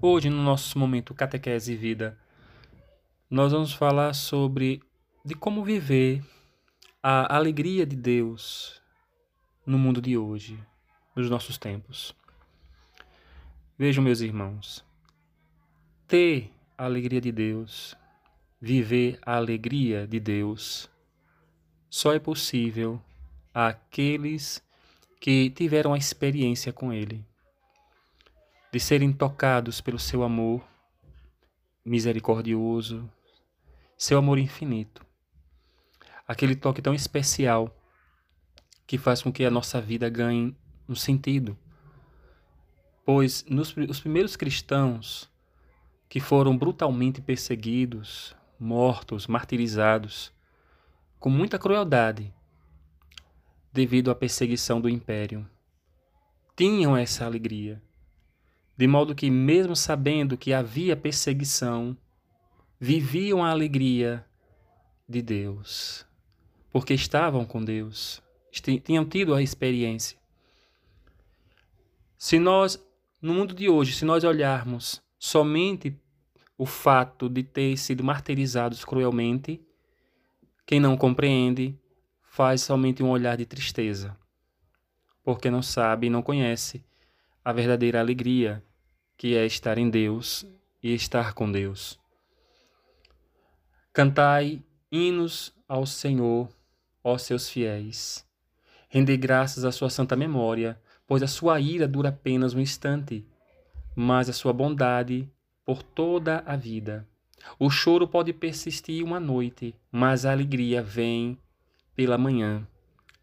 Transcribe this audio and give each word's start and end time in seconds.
Hoje, 0.00 0.30
no 0.30 0.40
nosso 0.40 0.78
momento 0.78 1.12
Catequese 1.12 1.72
e 1.72 1.76
Vida, 1.76 2.16
nós 3.28 3.50
vamos 3.50 3.72
falar 3.72 4.14
sobre 4.14 4.80
de 5.24 5.34
como 5.34 5.64
viver 5.64 6.22
a 7.02 7.34
alegria 7.34 7.84
de 7.84 7.96
Deus 7.96 8.80
no 9.66 9.76
mundo 9.76 10.00
de 10.00 10.16
hoje, 10.16 10.56
nos 11.16 11.28
nossos 11.28 11.58
tempos. 11.58 12.14
Vejam, 13.76 14.04
meus 14.04 14.20
irmãos, 14.20 14.84
ter 16.06 16.52
a 16.76 16.84
alegria 16.84 17.20
de 17.20 17.32
Deus, 17.32 17.96
viver 18.60 19.18
a 19.26 19.34
alegria 19.34 20.06
de 20.06 20.20
Deus, 20.20 20.88
só 21.90 22.12
é 22.12 22.20
possível 22.20 23.02
àqueles 23.52 24.62
que 25.20 25.50
tiveram 25.50 25.92
a 25.92 25.98
experiência 25.98 26.72
com 26.72 26.92
Ele 26.92 27.26
de 28.70 28.78
serem 28.78 29.12
tocados 29.12 29.80
pelo 29.80 29.98
seu 29.98 30.22
amor 30.22 30.66
misericordioso, 31.84 33.10
seu 33.96 34.18
amor 34.18 34.38
infinito. 34.38 35.04
Aquele 36.26 36.54
toque 36.54 36.82
tão 36.82 36.92
especial 36.92 37.74
que 38.86 38.98
faz 38.98 39.22
com 39.22 39.32
que 39.32 39.44
a 39.44 39.50
nossa 39.50 39.80
vida 39.80 40.08
ganhe 40.10 40.54
um 40.88 40.94
sentido. 40.94 41.56
Pois 43.04 43.44
nos, 43.48 43.74
os 43.76 44.00
primeiros 44.00 44.36
cristãos 44.36 45.30
que 46.08 46.20
foram 46.20 46.56
brutalmente 46.56 47.20
perseguidos, 47.22 48.36
mortos, 48.58 49.26
martirizados, 49.26 50.32
com 51.18 51.30
muita 51.30 51.58
crueldade, 51.58 52.32
devido 53.72 54.10
à 54.10 54.14
perseguição 54.14 54.80
do 54.80 54.88
império, 54.88 55.48
tinham 56.56 56.96
essa 56.96 57.24
alegria 57.24 57.82
de 58.78 58.86
modo 58.86 59.12
que, 59.12 59.28
mesmo 59.28 59.74
sabendo 59.74 60.38
que 60.38 60.52
havia 60.52 60.96
perseguição, 60.96 61.96
viviam 62.78 63.44
a 63.44 63.50
alegria 63.50 64.24
de 65.08 65.20
Deus, 65.20 66.06
porque 66.70 66.94
estavam 66.94 67.44
com 67.44 67.64
Deus, 67.64 68.22
tinham 68.84 69.04
tido 69.04 69.34
a 69.34 69.42
experiência. 69.42 70.16
Se 72.16 72.38
nós, 72.38 72.80
no 73.20 73.34
mundo 73.34 73.52
de 73.52 73.68
hoje, 73.68 73.92
se 73.92 74.04
nós 74.04 74.22
olharmos 74.22 75.02
somente 75.18 75.98
o 76.56 76.64
fato 76.64 77.28
de 77.28 77.42
ter 77.42 77.76
sido 77.76 78.04
martirizados 78.04 78.84
cruelmente, 78.84 79.60
quem 80.64 80.78
não 80.78 80.96
compreende 80.96 81.76
faz 82.22 82.62
somente 82.62 83.02
um 83.02 83.10
olhar 83.10 83.36
de 83.36 83.44
tristeza, 83.44 84.16
porque 85.24 85.50
não 85.50 85.62
sabe 85.62 86.06
e 86.06 86.10
não 86.10 86.22
conhece 86.22 86.84
a 87.48 87.52
verdadeira 87.54 87.98
alegria 87.98 88.62
que 89.16 89.34
é 89.34 89.46
estar 89.46 89.78
em 89.78 89.88
Deus 89.88 90.46
e 90.82 90.92
estar 90.92 91.32
com 91.32 91.50
Deus. 91.50 91.98
Cantai 93.90 94.62
hinos 94.92 95.54
ao 95.66 95.86
Senhor, 95.86 96.50
ó 97.02 97.16
seus 97.16 97.48
fiéis. 97.48 98.22
Rendei 98.90 99.16
graças 99.16 99.64
à 99.64 99.72
sua 99.72 99.88
santa 99.88 100.14
memória, 100.14 100.78
pois 101.06 101.22
a 101.22 101.26
sua 101.26 101.58
ira 101.58 101.88
dura 101.88 102.10
apenas 102.10 102.52
um 102.52 102.60
instante, 102.60 103.26
mas 103.96 104.28
a 104.28 104.34
sua 104.34 104.52
bondade 104.52 105.26
por 105.64 105.82
toda 105.82 106.42
a 106.44 106.54
vida. 106.54 107.08
O 107.58 107.70
choro 107.70 108.06
pode 108.06 108.30
persistir 108.34 109.02
uma 109.02 109.18
noite, 109.18 109.74
mas 109.90 110.26
a 110.26 110.32
alegria 110.32 110.82
vem 110.82 111.38
pela 111.96 112.18
manhã. 112.18 112.68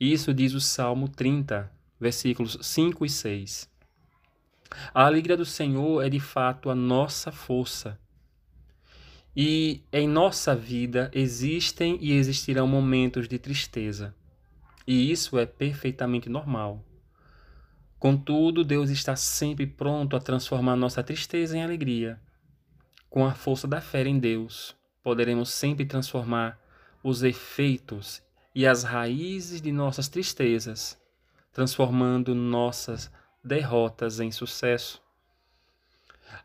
Isso 0.00 0.32
diz 0.32 0.54
o 0.54 0.62
Salmo 0.62 1.10
30, 1.10 1.70
versículos 2.00 2.56
5 2.62 3.04
e 3.04 3.10
6. 3.10 3.73
A 4.92 5.06
alegria 5.06 5.36
do 5.36 5.44
Senhor 5.44 6.04
é 6.04 6.08
de 6.08 6.20
fato 6.20 6.70
a 6.70 6.74
nossa 6.74 7.30
força. 7.30 7.98
E 9.36 9.82
em 9.92 10.06
nossa 10.08 10.54
vida 10.54 11.10
existem 11.12 11.98
e 12.00 12.12
existirão 12.12 12.68
momentos 12.68 13.26
de 13.26 13.38
tristeza. 13.38 14.14
E 14.86 15.10
isso 15.10 15.38
é 15.38 15.46
perfeitamente 15.46 16.28
normal. 16.28 16.84
Contudo, 17.98 18.62
Deus 18.62 18.90
está 18.90 19.16
sempre 19.16 19.66
pronto 19.66 20.14
a 20.14 20.20
transformar 20.20 20.76
nossa 20.76 21.02
tristeza 21.02 21.56
em 21.56 21.64
alegria. 21.64 22.20
Com 23.08 23.24
a 23.26 23.34
força 23.34 23.66
da 23.66 23.80
fé 23.80 24.06
em 24.06 24.18
Deus, 24.18 24.76
poderemos 25.02 25.48
sempre 25.50 25.86
transformar 25.86 26.60
os 27.02 27.22
efeitos 27.22 28.22
e 28.54 28.66
as 28.66 28.82
raízes 28.82 29.60
de 29.60 29.72
nossas 29.72 30.08
tristezas, 30.08 31.00
transformando 31.52 32.34
nossas 32.34 33.10
derrotas 33.44 34.20
em 34.20 34.30
sucesso. 34.30 35.02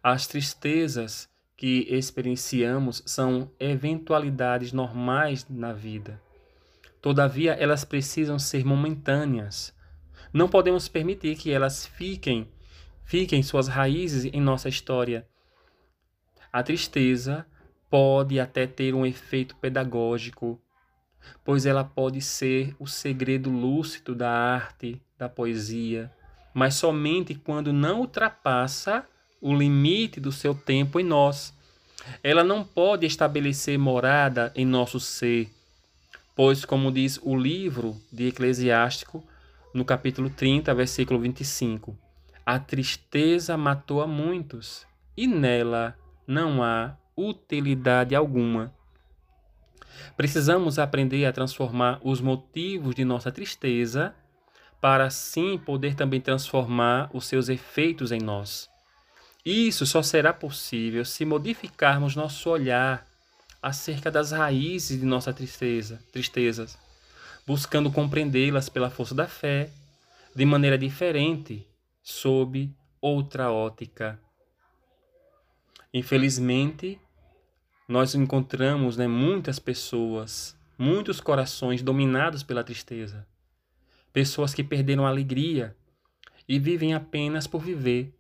As 0.04 0.28
tristezas 0.28 1.30
que 1.56 1.88
experienciamos 1.90 3.02
são 3.06 3.52
eventualidades 3.60 4.72
normais 4.72 5.46
na 5.50 5.74
vida. 5.74 6.22
Todavia, 7.02 7.54
elas 7.54 7.86
precisam 7.86 8.38
ser 8.38 8.66
momentâneas. 8.66 9.74
Não 10.34 10.48
podemos 10.48 10.88
permitir 10.88 11.38
que 11.38 11.52
elas 11.52 11.86
fiquem, 11.86 12.50
fiquem 13.04 13.42
suas 13.42 13.68
raízes 13.68 14.26
em 14.26 14.42
nossa 14.42 14.70
história. 14.70 15.28
A 16.52 16.62
tristeza 16.62 17.46
pode 17.90 18.40
até 18.40 18.68
ter 18.68 18.94
um 18.94 19.06
efeito 19.06 19.56
pedagógico, 19.56 20.62
pois 21.44 21.66
ela 21.66 21.84
pode 21.84 22.22
ser 22.22 22.76
o 22.80 22.88
segredo 22.88 23.50
lúcido 23.50 24.14
da 24.14 24.30
arte, 24.30 25.02
da 25.18 25.28
poesia, 25.28 26.12
mas 26.54 26.76
somente 26.76 27.36
quando 27.36 27.72
não 27.72 28.02
ultrapassa 28.02 29.06
o 29.42 29.56
limite 29.56 30.20
do 30.20 30.32
seu 30.32 30.54
tempo 30.54 31.00
em 31.00 31.04
nós. 31.04 31.54
Ela 32.24 32.44
não 32.44 32.64
pode 32.64 33.06
estabelecer 33.06 33.78
morada 33.78 34.52
em 34.56 34.66
nosso 34.66 35.00
ser, 35.00 35.50
pois, 36.36 36.66
como 36.66 36.92
diz 36.92 37.20
o 37.22 37.36
livro 37.36 37.96
de 38.12 38.28
Eclesiástico, 38.28 39.24
no 39.74 39.86
capítulo 39.86 40.30
30, 40.30 40.74
versículo 40.74 41.20
25, 41.20 41.96
a 42.46 42.58
tristeza 42.58 43.56
matou 43.56 44.02
a 44.02 44.08
muitos 44.08 44.88
e 45.16 45.28
nela 45.28 45.96
não 46.26 46.64
há 46.64 46.96
utilidade 47.16 48.16
alguma. 48.16 48.74
Precisamos 50.18 50.80
aprender 50.80 51.26
a 51.26 51.34
transformar 51.34 52.00
os 52.04 52.22
motivos 52.22 52.96
de 52.96 53.06
nossa 53.06 53.32
tristeza 53.32 54.16
para 54.82 55.06
assim 55.06 55.58
poder 55.58 55.96
também 55.96 56.22
transformar 56.22 57.10
os 57.14 57.26
seus 57.26 57.50
efeitos 57.50 58.12
em 58.12 58.20
nós. 58.20 58.70
Isso 59.46 59.86
só 59.86 60.02
será 60.02 60.34
possível 60.34 61.04
se 61.04 61.26
modificarmos 61.26 62.16
nosso 62.16 62.50
olhar 62.50 63.06
acerca 63.62 64.10
das 64.10 64.32
raízes 64.32 65.00
de 65.00 65.06
nossa 65.06 65.34
tristeza, 65.34 66.00
tristezas, 66.12 66.78
buscando 67.46 67.92
compreendê-las 67.92 68.70
pela 68.70 68.90
força 68.90 69.14
da 69.14 69.28
fé, 69.28 69.70
de 70.36 70.46
maneira 70.46 70.78
diferente, 70.78 71.68
sob 72.02 72.74
outra 73.02 73.52
ótica. 73.52 74.20
Infelizmente, 75.94 77.00
nós 77.88 78.14
encontramos 78.14 78.96
né, 78.96 79.08
muitas 79.08 79.58
pessoas, 79.58 80.56
muitos 80.78 81.20
corações 81.20 81.82
dominados 81.82 82.44
pela 82.44 82.64
tristeza 82.64 83.26
pessoas 84.12 84.54
que 84.54 84.64
perderam 84.64 85.06
a 85.06 85.10
alegria 85.10 85.76
e 86.48 86.60
vivem 86.60 86.94
apenas 86.94 87.48
por 87.48 87.62
viver. 87.62 88.14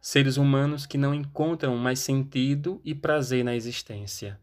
Seres 0.00 0.36
humanos 0.36 0.86
que 0.86 0.96
não 0.96 1.12
encontram 1.14 1.76
mais 1.76 1.98
sentido 1.98 2.80
e 2.84 2.94
prazer 2.94 3.44
na 3.44 3.54
existência. 3.54 4.40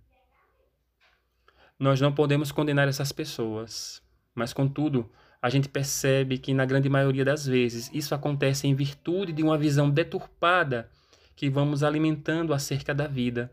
Nós 1.79 1.99
não 1.99 2.13
podemos 2.13 2.51
condenar 2.51 2.87
essas 2.87 3.11
pessoas, 3.11 4.01
mas 4.35 4.53
contudo, 4.53 5.09
a 5.41 5.49
gente 5.49 5.67
percebe 5.67 6.37
que 6.37 6.53
na 6.53 6.65
grande 6.65 6.87
maioria 6.87 7.25
das 7.25 7.45
vezes 7.45 7.89
isso 7.93 8.15
acontece 8.15 8.67
em 8.67 8.75
virtude 8.75 9.33
de 9.33 9.43
uma 9.43 9.57
visão 9.57 9.89
deturpada 9.89 10.89
que 11.35 11.49
vamos 11.49 11.83
alimentando 11.83 12.53
acerca 12.53 12.93
da 12.93 13.07
vida. 13.07 13.51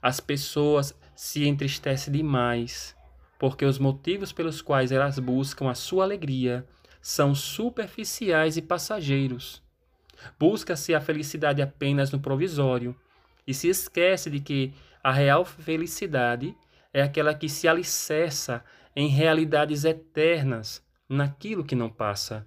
As 0.00 0.18
pessoas 0.18 0.94
se 1.14 1.46
entristecem 1.46 2.12
demais 2.12 2.95
porque 3.38 3.64
os 3.64 3.78
motivos 3.78 4.32
pelos 4.32 4.62
quais 4.62 4.92
elas 4.92 5.18
buscam 5.18 5.70
a 5.70 5.74
sua 5.74 6.04
alegria 6.04 6.66
são 7.00 7.34
superficiais 7.34 8.56
e 8.56 8.62
passageiros. 8.62 9.62
Busca-se 10.38 10.94
a 10.94 11.00
felicidade 11.00 11.60
apenas 11.60 12.10
no 12.10 12.18
provisório 12.18 12.96
e 13.46 13.54
se 13.54 13.68
esquece 13.68 14.30
de 14.30 14.40
que 14.40 14.74
a 15.02 15.12
real 15.12 15.44
felicidade 15.44 16.56
é 16.92 17.02
aquela 17.02 17.34
que 17.34 17.48
se 17.48 17.68
alicerça 17.68 18.64
em 18.94 19.08
realidades 19.08 19.84
eternas, 19.84 20.84
naquilo 21.08 21.64
que 21.64 21.76
não 21.76 21.90
passa. 21.90 22.46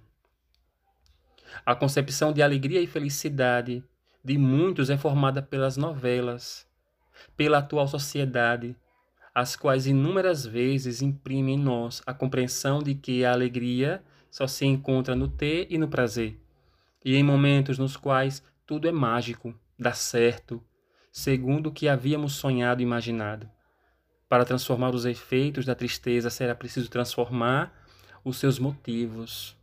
A 1.64 1.74
concepção 1.74 2.32
de 2.32 2.42
alegria 2.42 2.80
e 2.80 2.86
felicidade 2.86 3.82
de 4.22 4.36
muitos 4.36 4.90
é 4.90 4.98
formada 4.98 5.40
pelas 5.40 5.76
novelas, 5.76 6.66
pela 7.36 7.58
atual 7.58 7.88
sociedade, 7.88 8.76
as 9.40 9.56
quais 9.56 9.86
inúmeras 9.86 10.44
vezes 10.44 11.00
imprimem 11.00 11.54
em 11.54 11.58
nós 11.58 12.02
a 12.04 12.12
compreensão 12.12 12.82
de 12.82 12.94
que 12.94 13.24
a 13.24 13.32
alegria 13.32 14.04
só 14.30 14.46
se 14.46 14.66
encontra 14.66 15.16
no 15.16 15.28
ter 15.28 15.66
e 15.70 15.78
no 15.78 15.88
prazer, 15.88 16.38
e 17.02 17.16
em 17.16 17.22
momentos 17.22 17.78
nos 17.78 17.96
quais 17.96 18.42
tudo 18.66 18.86
é 18.86 18.92
mágico, 18.92 19.58
dá 19.78 19.94
certo, 19.94 20.62
segundo 21.10 21.68
o 21.68 21.72
que 21.72 21.88
havíamos 21.88 22.34
sonhado 22.34 22.82
e 22.82 22.84
imaginado. 22.84 23.48
Para 24.28 24.44
transformar 24.44 24.94
os 24.94 25.06
efeitos 25.06 25.64
da 25.64 25.74
tristeza, 25.74 26.28
será 26.28 26.54
preciso 26.54 26.90
transformar 26.90 27.72
os 28.22 28.36
seus 28.36 28.58
motivos, 28.58 29.56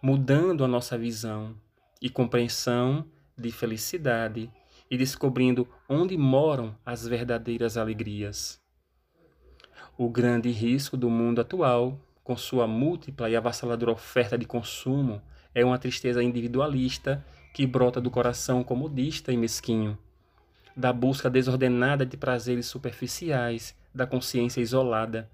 mudando 0.00 0.64
a 0.64 0.68
nossa 0.68 0.96
visão 0.96 1.54
e 2.00 2.08
compreensão 2.08 3.04
de 3.36 3.52
felicidade 3.52 4.50
e 4.92 4.96
descobrindo 4.98 5.66
onde 5.88 6.18
moram 6.18 6.76
as 6.84 7.08
verdadeiras 7.08 7.78
alegrias. 7.78 8.60
O 9.96 10.10
grande 10.10 10.50
risco 10.50 10.98
do 10.98 11.08
mundo 11.08 11.40
atual, 11.40 11.98
com 12.22 12.36
sua 12.36 12.66
múltipla 12.66 13.30
e 13.30 13.34
avassaladora 13.34 13.90
oferta 13.90 14.36
de 14.36 14.44
consumo, 14.44 15.22
é 15.54 15.64
uma 15.64 15.78
tristeza 15.78 16.22
individualista 16.22 17.24
que 17.54 17.66
brota 17.66 18.02
do 18.02 18.10
coração 18.10 18.62
comodista 18.62 19.32
e 19.32 19.36
mesquinho, 19.36 19.96
da 20.76 20.92
busca 20.92 21.30
desordenada 21.30 22.04
de 22.04 22.18
prazeres 22.18 22.66
superficiais, 22.66 23.74
da 23.94 24.06
consciência 24.06 24.60
isolada. 24.60 25.26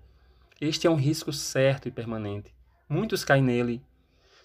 Este 0.60 0.86
é 0.86 0.90
um 0.90 0.94
risco 0.94 1.32
certo 1.32 1.88
e 1.88 1.90
permanente. 1.90 2.54
Muitos 2.88 3.24
caem 3.24 3.42
nele, 3.42 3.82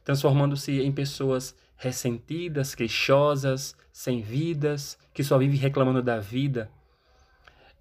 transformando-se 0.04 0.82
em 0.82 0.92
pessoas 0.92 1.56
ressentidas, 1.78 2.74
queixosas, 2.74 3.76
sem 3.92 4.22
vidas, 4.22 4.98
que 5.14 5.24
só 5.24 5.38
vivem 5.38 5.60
reclamando 5.60 6.02
da 6.02 6.20
vida. 6.20 6.70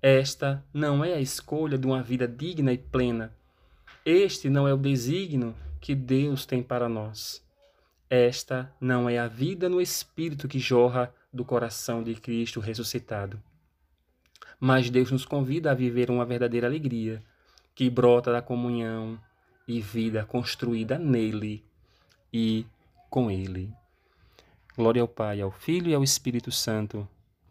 Esta 0.01 0.65
não 0.73 1.05
é 1.05 1.15
a 1.15 1.21
escolha 1.21 1.79
de 1.79 1.87
uma 1.87 2.03
vida 2.03 2.27
digna 2.27 2.73
e 2.73 2.79
plena. 2.79 3.33
Este 4.05 4.51
não 4.51 4.67
é 4.67 4.75
o 4.75 4.77
desígnio 4.77 5.55
que 5.81 5.95
Deus 5.95 6.45
tem 6.45 6.63
para 6.63 6.89
nós. 6.89 7.43
Esta 8.11 8.71
não 8.81 9.09
é 9.09 9.19
a 9.19 9.27
vida 9.27 9.69
no 9.69 9.81
Espírito 9.81 10.47
que 10.47 10.59
jorra 10.59 11.15
do 11.33 11.45
coração 11.45 12.03
de 12.03 12.15
Cristo 12.15 12.61
ressuscitado. 12.61 13.43
Mas 14.61 14.91
Deus 14.91 15.11
nos 15.11 15.25
convida 15.25 15.71
a 15.71 15.75
viver 15.75 16.11
uma 16.11 16.25
verdadeira 16.25 16.67
alegria, 16.67 17.23
que 17.75 17.89
brota 17.89 18.31
da 18.31 18.43
comunhão 18.43 19.19
e 19.67 19.81
vida 19.81 20.25
construída 20.25 20.99
nele 20.99 21.65
e 22.33 22.67
com 23.09 23.31
ele. 23.31 23.73
Glória 24.77 25.03
ao 25.03 25.09
Pai, 25.09 25.41
ao 25.41 25.51
Filho 25.51 25.89
e 25.89 25.95
ao 25.95 26.05
Espírito 26.05 26.51
Santo, 26.51 27.09